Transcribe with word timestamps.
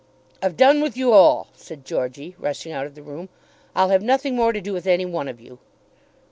"I've 0.41 0.57
done 0.57 0.81
with 0.81 0.97
you 0.97 1.11
all," 1.13 1.49
said 1.53 1.85
Georgey 1.85 2.35
rushing 2.39 2.71
out 2.71 2.87
of 2.87 2.95
the 2.95 3.03
room. 3.03 3.29
"I'll 3.75 3.89
have 3.89 4.01
nothing 4.01 4.35
more 4.35 4.51
to 4.51 4.59
do 4.59 4.73
with 4.73 4.87
any 4.87 5.05
one 5.05 5.27
of 5.27 5.39
you." 5.39 5.59